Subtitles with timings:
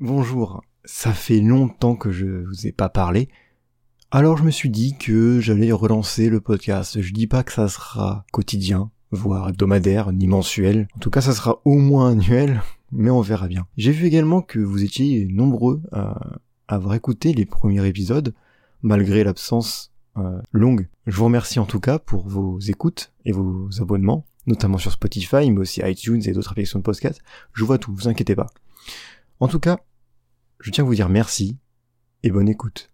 [0.00, 3.28] Bonjour, ça fait longtemps que je vous ai pas parlé,
[4.10, 7.02] alors je me suis dit que j'allais relancer le podcast.
[7.02, 10.88] Je dis pas que ça sera quotidien, voire hebdomadaire, ni mensuel.
[10.96, 13.66] En tout cas, ça sera au moins annuel, mais on verra bien.
[13.76, 18.34] J'ai vu également que vous étiez nombreux à avoir écouté les premiers épisodes,
[18.80, 20.88] malgré l'absence euh, longue.
[21.06, 25.50] Je vous remercie en tout cas pour vos écoutes et vos abonnements, notamment sur Spotify,
[25.50, 27.20] mais aussi iTunes et d'autres applications de podcast.
[27.52, 28.46] Je vois tout, vous inquiétez pas.
[29.40, 29.78] En tout cas,
[30.60, 31.56] je tiens à vous dire merci
[32.22, 32.90] et bonne écoute.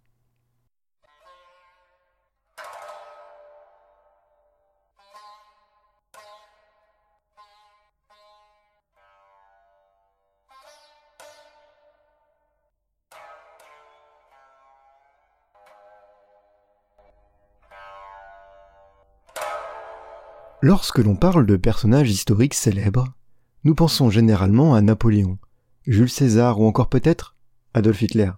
[20.62, 23.14] Lorsque l'on parle de personnages historiques célèbres,
[23.62, 25.38] nous pensons généralement à Napoléon,
[25.86, 27.35] Jules César ou encore peut-être
[27.76, 28.30] Adolf Hitler.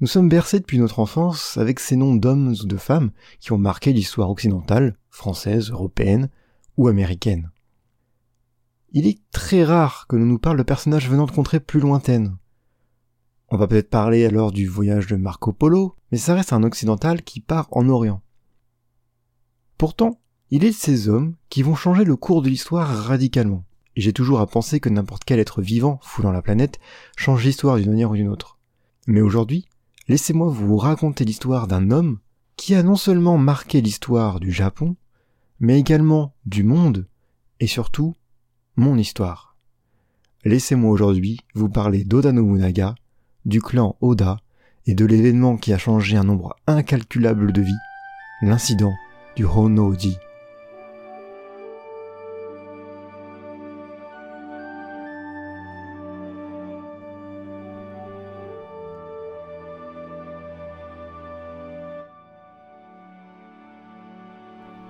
[0.00, 3.58] Nous sommes bercés depuis notre enfance avec ces noms d'hommes ou de femmes qui ont
[3.58, 6.30] marqué l'histoire occidentale, française, européenne
[6.78, 7.50] ou américaine.
[8.92, 12.38] Il est très rare que l'on nous parle de personnages venant de contrées plus lointaines.
[13.50, 17.20] On va peut-être parler alors du voyage de Marco Polo, mais ça reste un occidental
[17.20, 18.22] qui part en Orient.
[19.76, 24.12] Pourtant, il est de ces hommes qui vont changer le cours de l'histoire radicalement j'ai
[24.12, 26.78] toujours à penser que n'importe quel être vivant foulant la planète
[27.16, 28.58] change l'histoire d'une manière ou d'une autre.
[29.06, 29.66] Mais aujourd'hui,
[30.08, 32.18] laissez-moi vous raconter l'histoire d'un homme
[32.56, 34.96] qui a non seulement marqué l'histoire du Japon,
[35.58, 37.08] mais également du monde,
[37.58, 38.14] et surtout
[38.76, 39.56] mon histoire.
[40.44, 42.94] Laissez-moi aujourd'hui vous parler d'Oda Nobunaga,
[43.44, 44.38] du clan Oda,
[44.86, 47.72] et de l'événement qui a changé un nombre incalculable de vies,
[48.42, 48.94] l'incident
[49.36, 50.16] du Honoji.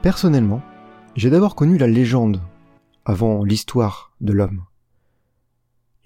[0.02, 0.62] Personnellement,
[1.14, 2.40] j'ai d'abord connu la légende
[3.04, 4.64] avant l'histoire de l'homme.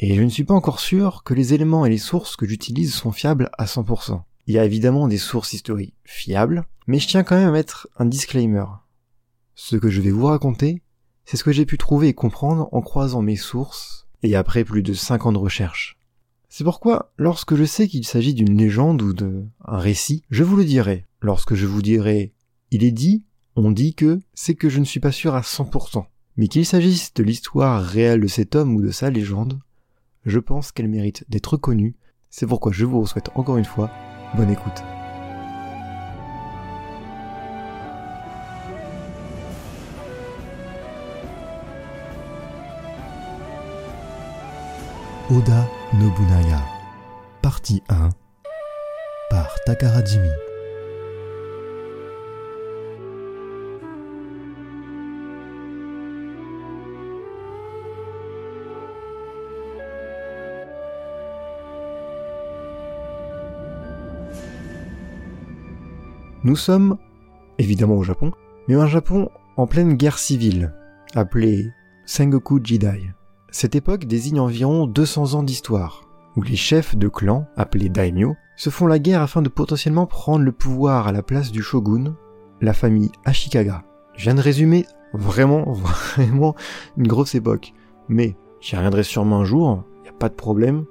[0.01, 2.93] Et je ne suis pas encore sûr que les éléments et les sources que j'utilise
[2.93, 4.21] sont fiables à 100%.
[4.49, 7.89] Il y a évidemment des sources historiques fiables, mais je tiens quand même à mettre
[7.97, 8.65] un disclaimer.
[9.55, 10.83] Ce que je vais vous raconter,
[11.25, 14.83] c'est ce que j'ai pu trouver et comprendre en croisant mes sources et après plus
[14.83, 15.99] de 5 ans de recherche.
[16.49, 20.65] C'est pourquoi, lorsque je sais qu'il s'agit d'une légende ou d'un récit, je vous le
[20.65, 21.07] dirai.
[21.21, 22.35] Lorsque je vous dirai
[22.75, 23.25] il est dit
[23.57, 26.05] on dit que c'est que je ne suis pas sûr à 100%.
[26.37, 29.61] Mais qu'il s'agisse de l'histoire réelle de cet homme ou de sa légende,
[30.25, 31.95] je pense qu'elle mérite d'être connue.
[32.31, 33.91] C'est pourquoi je vous souhaite encore une fois
[34.37, 34.83] bonne écoute.
[45.31, 46.63] Oda Nobunaga,
[47.41, 48.11] partie 1,
[49.31, 50.29] par Takara Jimmy.
[66.45, 66.99] Nous sommes
[67.59, 68.31] évidemment au Japon,
[68.69, 70.75] mais un Japon en pleine guerre civile,
[71.15, 71.71] appelée
[72.05, 73.15] Sengoku Jidai.
[73.51, 76.03] Cette époque désigne environ 200 ans d'histoire,
[76.37, 80.45] où les chefs de clans, appelés daimyo, se font la guerre afin de potentiellement prendre
[80.45, 82.15] le pouvoir à la place du shogun,
[82.61, 83.83] la famille Ashikaga.
[84.15, 84.85] Je viens de résumer
[85.15, 85.73] vraiment,
[86.17, 86.55] vraiment
[86.99, 87.73] une grosse époque.
[88.11, 90.85] Mais j'y reviendrai sûrement un jour, y a pas de problème.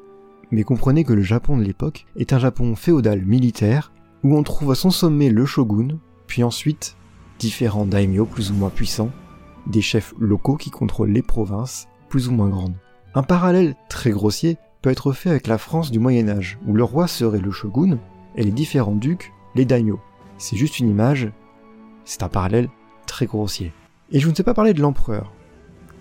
[0.50, 3.93] Mais comprenez que le Japon de l'époque est un Japon féodal militaire
[4.24, 6.96] où on trouve à son sommet le shogun, puis ensuite
[7.40, 9.12] différents daimyo plus ou moins puissants,
[9.68, 12.76] des chefs locaux qui contrôlent les provinces plus ou moins grandes.
[13.16, 16.84] Un parallèle très grossier peut être fait avec la France du Moyen Âge, où le
[16.84, 18.00] roi serait le shogun
[18.36, 20.00] et les différents ducs les daimyo.
[20.38, 21.32] C'est juste une image,
[22.06, 22.70] c'est un parallèle
[23.06, 23.72] très grossier.
[24.12, 25.32] Et je ne sais pas parler de l'empereur,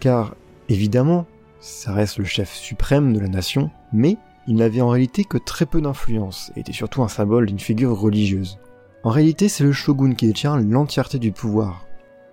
[0.00, 0.34] car
[0.68, 1.26] évidemment,
[1.60, 4.16] ça reste le chef suprême de la nation, mais
[4.46, 7.98] il n'avait en réalité que très peu d'influence, et était surtout un symbole d'une figure
[7.98, 8.58] religieuse.
[9.04, 11.86] En réalité, c'est le shogun qui détient l'entièreté du pouvoir.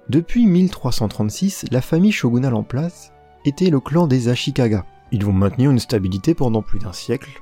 [0.09, 3.11] Depuis 1336, la famille shogunale en place
[3.45, 4.85] était le clan des Ashikaga.
[5.11, 7.41] Ils vont maintenir une stabilité pendant plus d'un siècle,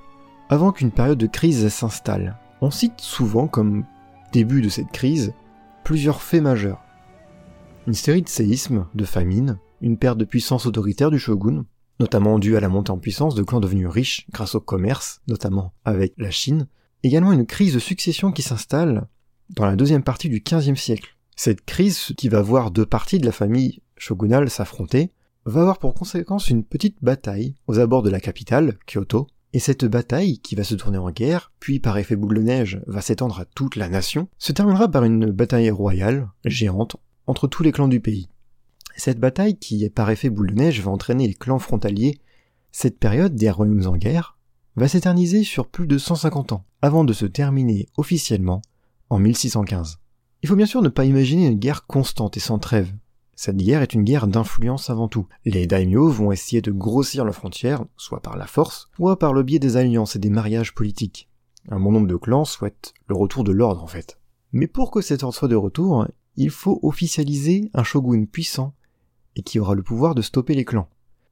[0.49, 2.37] avant qu'une période de crise s'installe.
[2.61, 3.83] On cite souvent comme
[4.31, 5.33] début de cette crise
[5.83, 6.81] plusieurs faits majeurs.
[7.87, 11.63] Une série de séismes, de famines, une perte de puissance autoritaire du shogun,
[11.99, 15.73] notamment dû à la montée en puissance de clans devenus riches grâce au commerce, notamment
[15.85, 16.67] avec la Chine,
[17.03, 19.07] également une crise de succession qui s'installe
[19.49, 21.15] dans la deuxième partie du XVe siècle.
[21.35, 25.11] Cette crise, qui va voir deux parties de la famille shogunale s'affronter,
[25.45, 29.85] va avoir pour conséquence une petite bataille aux abords de la capitale, Kyoto, Et cette
[29.85, 33.39] bataille, qui va se tourner en guerre, puis par effet boule de neige va s'étendre
[33.39, 36.97] à toute la nation, se terminera par une bataille royale, géante,
[37.27, 38.27] entre tous les clans du pays.
[38.97, 42.19] Cette bataille, qui par effet boule de neige va entraîner les clans frontaliers,
[42.71, 44.37] cette période des royaumes en guerre,
[44.75, 48.61] va s'éterniser sur plus de 150 ans, avant de se terminer officiellement
[49.11, 49.99] en 1615.
[50.41, 52.91] Il faut bien sûr ne pas imaginer une guerre constante et sans trêve.
[53.35, 55.27] Cette guerre est une guerre d'influence avant tout.
[55.45, 59.43] Les daimyo vont essayer de grossir leurs frontières, soit par la force, soit par le
[59.43, 61.29] biais des alliances et des mariages politiques.
[61.69, 64.19] Un bon nombre de clans souhaitent le retour de l'ordre en fait.
[64.53, 68.73] Mais pour que cet ordre soit de retour, il faut officialiser un shogun puissant
[69.37, 70.89] et qui aura le pouvoir de stopper les clans.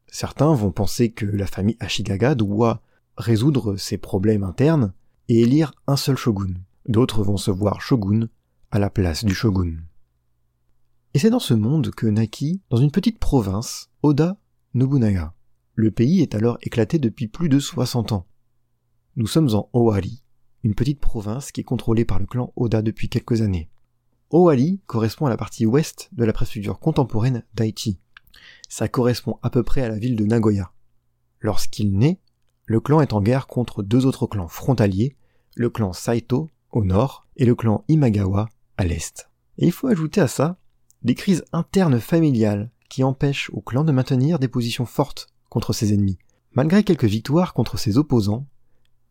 [0.07, 2.81] Certains vont penser que la famille Ashigaga doit
[3.17, 4.93] résoudre ses problèmes internes
[5.27, 6.53] et élire un seul shogun.
[6.87, 8.29] D'autres vont se voir shogun
[8.69, 9.77] à la place du shogun.
[11.15, 14.37] Et c'est dans ce monde que naquit, dans une petite province, Oda
[14.75, 15.33] Nobunaga.
[15.73, 18.27] Le pays est alors éclaté depuis plus de 60 ans.
[19.15, 20.21] Nous sommes en Owari,
[20.63, 23.69] une petite province qui est contrôlée par le clan Oda depuis quelques années.
[24.31, 27.99] Owari correspond à la partie ouest de la préfecture contemporaine d'Aichi.
[28.67, 30.71] Ça correspond à peu près à la ville de Nagoya.
[31.39, 32.19] Lorsqu'il naît,
[32.65, 35.15] le clan est en guerre contre deux autres clans frontaliers,
[35.55, 39.29] le clan Saito au nord et le clan Imagawa à l'est.
[39.57, 40.57] Et il faut ajouter à ça
[41.03, 45.93] des crises internes familiales qui empêchent au clan de maintenir des positions fortes contre ses
[45.93, 46.17] ennemis.
[46.53, 48.47] Malgré quelques victoires contre ses opposants,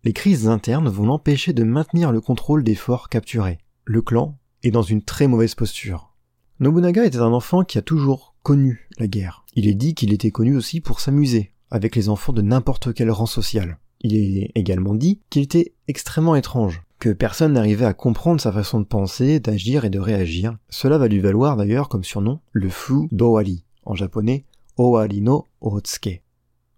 [0.02, 3.58] les crises internes vont l'empêcher de maintenir le contrôle des forts capturés.
[3.84, 6.12] Le clan est dans une très mauvaise posture.
[6.58, 9.44] Nobunaga était un enfant qui a toujours connu la guerre.
[9.54, 13.10] Il est dit qu'il était connu aussi pour s'amuser avec les enfants de n'importe quel
[13.10, 13.78] rang social.
[14.00, 18.80] Il est également dit qu'il était extrêmement étrange, que personne n'arrivait à comprendre sa façon
[18.80, 20.56] de penser, d'agir et de réagir.
[20.68, 24.44] Cela va lui valoir d'ailleurs comme surnom le fou d'Owari, en japonais
[24.76, 26.22] Owari no Otsuke.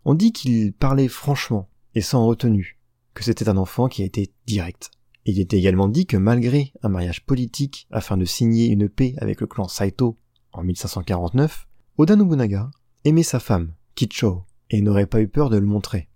[0.05, 2.79] On dit qu'il parlait franchement et sans retenue,
[3.15, 4.91] que c'était un enfant qui a été direct.
[5.29, 9.41] Il est également dit que malgré un mariage politique afin de signer une paix avec
[9.41, 10.17] le clan Saito
[10.53, 11.67] en 1549,
[11.99, 12.71] Oda Nobunaga
[13.05, 16.09] aimait sa femme, Kicho, et n'aurait pas eu peur de le montrer.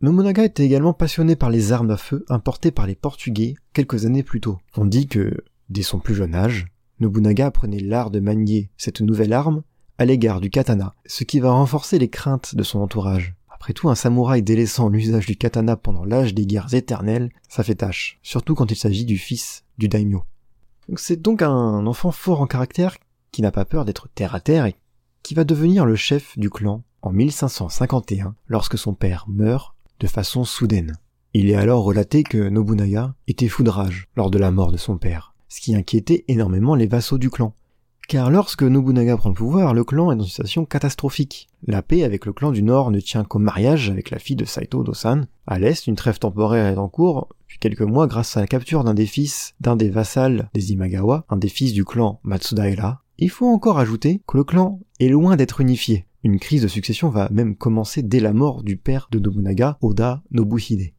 [0.00, 4.24] Nobunaga était également passionné par les armes à feu importées par les Portugais quelques années
[4.24, 4.58] plus tôt.
[4.76, 6.66] On dit que, dès son plus jeune âge,
[6.98, 9.62] Nobunaga apprenait l'art de manier cette nouvelle arme
[9.98, 13.36] à l'égard du katana, ce qui va renforcer les craintes de son entourage.
[13.62, 17.76] Après tout, un samouraï délaissant l'usage du katana pendant l'âge des guerres éternelles, ça fait
[17.76, 20.24] tâche, surtout quand il s'agit du fils du daimyo.
[20.96, 22.96] C'est donc un enfant fort en caractère
[23.30, 24.74] qui n'a pas peur d'être terre à terre et
[25.22, 30.42] qui va devenir le chef du clan en 1551 lorsque son père meurt de façon
[30.42, 30.96] soudaine.
[31.32, 35.34] Il est alors relaté que Nobunaga était foudrage lors de la mort de son père,
[35.48, 37.54] ce qui inquiétait énormément les vassaux du clan.
[38.08, 41.48] Car lorsque Nobunaga prend le pouvoir, le clan est dans une situation catastrophique.
[41.66, 44.44] La paix avec le clan du Nord ne tient qu'au mariage avec la fille de
[44.44, 45.22] Saito Dosan.
[45.46, 48.84] À l'Est, une trêve temporaire est en cours depuis quelques mois grâce à la capture
[48.84, 53.02] d'un des fils d'un des vassals des Imagawa, un des fils du clan Matsudaira.
[53.18, 56.06] Il faut encore ajouter que le clan est loin d'être unifié.
[56.24, 60.22] Une crise de succession va même commencer dès la mort du père de Nobunaga, Oda
[60.30, 60.92] Nobuhide.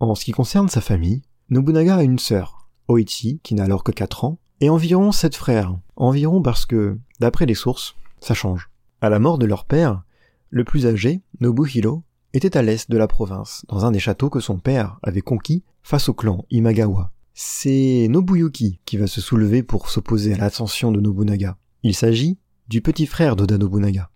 [0.00, 3.92] En ce qui concerne sa famille, Nobunaga a une sœur, Oichi, qui n'a alors que
[3.92, 5.76] 4 ans, et environ 7 frères.
[5.96, 8.70] Environ parce que, d'après les sources, ça change.
[9.00, 10.04] À la mort de leur père,
[10.50, 14.38] le plus âgé, Nobuhiro, était à l'est de la province, dans un des châteaux que
[14.38, 17.10] son père avait conquis face au clan Imagawa.
[17.34, 21.56] C'est Nobuyuki qui va se soulever pour s'opposer à l'ascension de Nobunaga.
[21.82, 22.38] Il s'agit
[22.68, 24.10] du petit frère d'Oda Nobunaga.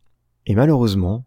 [0.47, 1.27] Et malheureusement,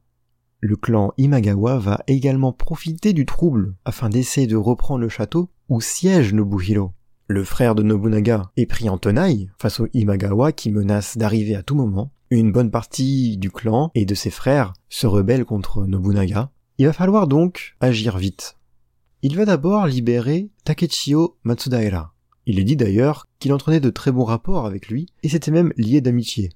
[0.61, 5.81] le clan Imagawa va également profiter du trouble afin d'essayer de reprendre le château où
[5.81, 6.93] siège Nobuhiro.
[7.31, 11.61] Le frère de Nobunaga est pris en tenaille face aux Imagawa qui menacent d'arriver à
[11.61, 12.11] tout moment.
[12.31, 16.49] Une bonne partie du clan et de ses frères se rebellent contre Nobunaga.
[16.79, 18.57] Il va falloir donc agir vite.
[19.21, 22.15] Il va d'abord libérer Takechio Matsudaira.
[22.47, 25.71] Il est dit d'ailleurs qu'il entraînait de très bons rapports avec lui et s'était même
[25.77, 26.49] lié d'amitié.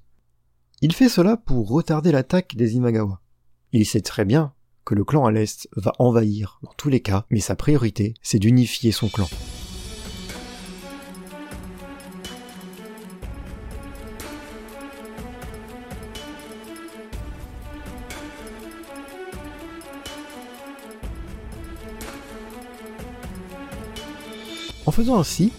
[0.82, 3.20] Il fait cela pour retarder l'attaque des Imagawa.
[3.70, 4.52] Il sait très bien
[4.84, 8.40] que le clan à l'est va envahir dans tous les cas, mais sa priorité, c'est
[8.40, 9.28] d'unifier son clan.
[24.86, 25.50] En faisant ainsi,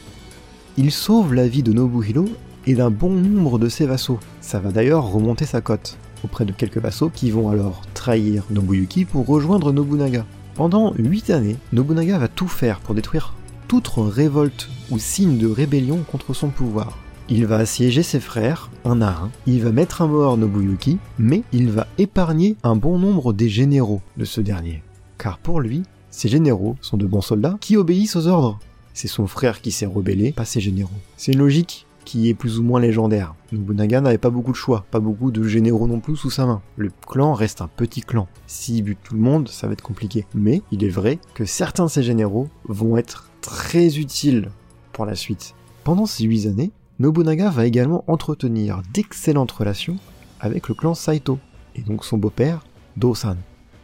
[0.77, 2.25] il sauve la vie de Nobuhiro
[2.67, 4.19] et d'un bon nombre de ses vassaux.
[4.41, 9.05] Ça va d'ailleurs remonter sa cote auprès de quelques vassaux qui vont alors trahir Nobuyuki
[9.05, 10.25] pour rejoindre Nobunaga.
[10.55, 13.33] Pendant 8 années, Nobunaga va tout faire pour détruire
[13.67, 16.97] toute révolte ou signe de rébellion contre son pouvoir.
[17.27, 21.41] Il va assiéger ses frères, un à un, il va mettre à mort Nobuyuki, mais
[21.51, 24.83] il va épargner un bon nombre des généraux de ce dernier.
[25.17, 25.83] Car pour lui,
[26.15, 28.57] Ses généraux sont de bons soldats qui obéissent aux ordres.
[28.95, 30.89] C'est son frère qui s'est rebellé, pas ses généraux.
[31.17, 33.35] C'est une logique qui est plus ou moins légendaire.
[33.51, 36.61] Nobunaga n'avait pas beaucoup de choix, pas beaucoup de généraux non plus sous sa main.
[36.77, 38.29] Le clan reste un petit clan.
[38.47, 40.25] S'il bute tout le monde, ça va être compliqué.
[40.33, 44.49] Mais il est vrai que certains de ses généraux vont être très utiles
[44.93, 45.55] pour la suite.
[45.83, 49.97] Pendant ces huit années, Nobunaga va également entretenir d'excellentes relations
[50.39, 51.37] avec le clan Saito,
[51.75, 52.63] et donc son beau-père,
[52.95, 53.35] Dosan.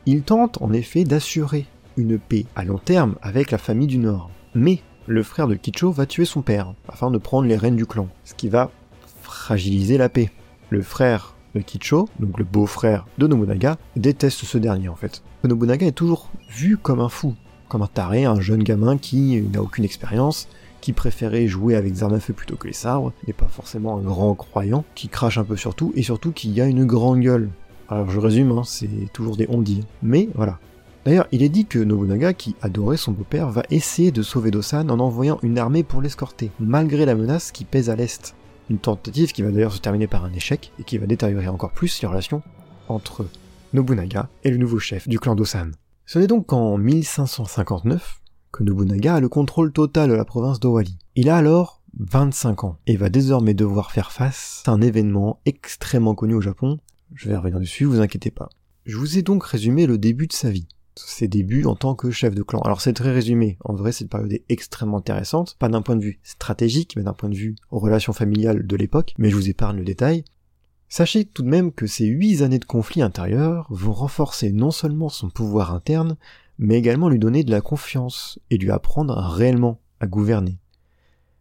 [0.05, 1.65] Il tente en effet d'assurer
[1.97, 4.29] une paix à long terme avec la famille du Nord.
[4.55, 7.85] Mais le frère de Kicho va tuer son père afin de prendre les rênes du
[7.85, 8.71] clan, ce qui va
[9.21, 10.29] fragiliser la paix.
[10.69, 15.23] Le frère de Kicho, donc le beau-frère de Nobunaga, déteste ce dernier en fait.
[15.43, 17.35] Nobunaga est toujours vu comme un fou,
[17.67, 20.47] comme un taré, un jeune gamin qui n'a aucune expérience,
[20.81, 23.97] qui préférait jouer avec des armes à feu plutôt que les sabres, n'est pas forcément
[23.97, 27.21] un grand croyant, qui crache un peu sur tout, et surtout qui a une grande
[27.21, 27.49] gueule.
[27.89, 29.63] Alors je résume, hein, c'est toujours des on
[30.01, 30.59] Mais voilà.
[31.03, 34.89] D'ailleurs, il est dit que Nobunaga, qui adorait son beau-père, va essayer de sauver Dosan
[34.89, 38.35] en envoyant une armée pour l'escorter, malgré la menace qui pèse à l'est.
[38.69, 41.71] Une tentative qui va d'ailleurs se terminer par un échec, et qui va détériorer encore
[41.71, 42.43] plus les relations
[42.87, 43.25] entre
[43.73, 45.71] Nobunaga et le nouveau chef du clan Dosan.
[46.05, 50.97] Ce n'est donc qu'en 1559 que Nobunaga a le contrôle total de la province d'Owali.
[51.15, 56.15] Il a alors 25 ans et va désormais devoir faire face à un événement extrêmement
[56.15, 56.79] connu au Japon.
[57.15, 58.49] Je vais revenir dessus, vous inquiétez pas.
[58.85, 60.67] Je vous ai donc résumé le début de sa vie.
[60.95, 62.59] Ses débuts en tant que chef de clan.
[62.61, 63.57] Alors c'est très résumé.
[63.63, 65.55] En vrai, cette période est extrêmement intéressante.
[65.57, 68.75] Pas d'un point de vue stratégique, mais d'un point de vue aux relations familiales de
[68.75, 69.13] l'époque.
[69.17, 70.25] Mais je vous épargne le détail.
[70.89, 75.07] Sachez tout de même que ces huit années de conflit intérieur vont renforcer non seulement
[75.07, 76.17] son pouvoir interne,
[76.57, 80.59] mais également lui donner de la confiance et lui apprendre réellement à gouverner.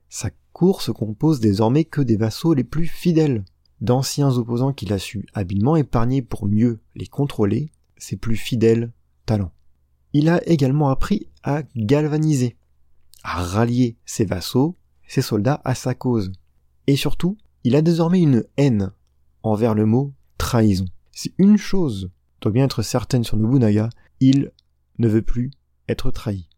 [0.08, 3.44] Sa cour se compose désormais que des vassaux les plus fidèles,
[3.80, 8.92] d'anciens opposants qu'il a su habilement épargner pour mieux les contrôler, ses plus fidèles
[10.12, 12.56] Il a également appris à galvaniser,
[13.22, 16.32] à rallier ses vassaux, ses soldats à sa cause.
[16.86, 18.92] Et surtout, il a désormais une haine
[19.42, 20.86] envers le mot trahison.
[21.12, 22.10] Si une chose
[22.40, 24.52] doit bien être certaine sur Nobunaga, il
[24.98, 25.50] ne veut plus
[25.88, 26.48] être trahi.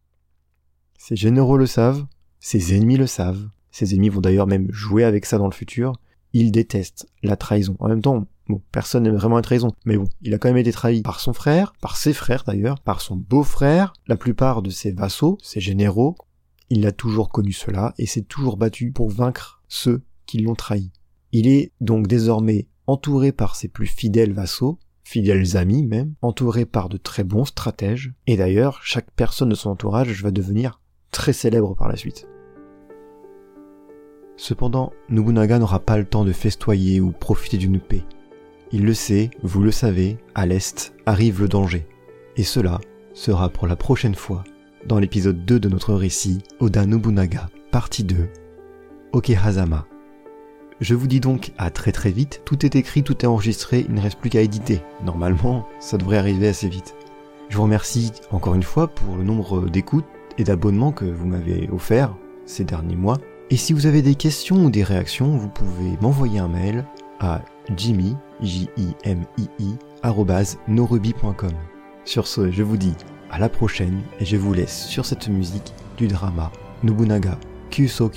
[0.98, 2.06] Ses généraux le savent,
[2.40, 5.94] ses ennemis le savent, ses ennemis vont d'ailleurs même jouer avec ça dans le futur,
[6.32, 7.76] il déteste la trahison.
[7.80, 8.26] En même temps,
[8.72, 11.32] personne n'aime vraiment la trahison, mais bon, il a quand même été trahi par son
[11.32, 16.16] frère, par ses frères d'ailleurs, par son beau-frère, la plupart de ses vassaux, ses généraux,
[16.70, 20.90] il a toujours connu cela et s'est toujours battu pour vaincre ceux qui l'ont trahi.
[21.32, 26.88] Il est donc désormais entouré par ses plus fidèles vassaux, fidèles amis même, entourés par
[26.88, 30.80] de très bons stratèges, et d'ailleurs, chaque personne de son entourage va devenir
[31.10, 32.26] très célèbre par la suite.
[34.36, 38.02] Cependant, Nobunaga n'aura pas le temps de festoyer ou profiter d'une paix.
[38.74, 41.86] Il le sait, vous le savez, à l'Est arrive le danger.
[42.38, 42.80] Et cela
[43.12, 44.44] sera pour la prochaine fois
[44.86, 48.30] dans l'épisode 2 de notre récit Oda Nobunaga, partie 2,
[49.12, 49.86] Okehazama.
[50.80, 53.94] Je vous dis donc à très très vite, tout est écrit, tout est enregistré, il
[53.94, 54.80] ne reste plus qu'à éditer.
[55.04, 56.94] Normalement, ça devrait arriver assez vite.
[57.50, 60.06] Je vous remercie encore une fois pour le nombre d'écoutes
[60.38, 63.18] et d'abonnements que vous m'avez offert ces derniers mois.
[63.50, 66.86] Et si vous avez des questions ou des réactions, vous pouvez m'envoyer un mail
[67.20, 67.42] à
[67.76, 69.74] jimmy, j i m i i.
[72.04, 72.94] Sur ce, je vous dis
[73.30, 76.50] à la prochaine et je vous laisse sur cette musique du drama
[76.82, 77.38] Nobunaga
[77.70, 78.10] Kyuso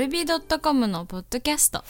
[0.00, 1.84] ルビー .com のポッドキャスト。